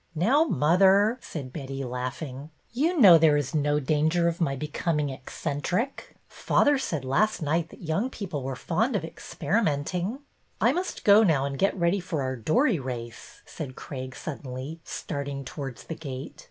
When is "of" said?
4.27-4.41, 8.95-9.05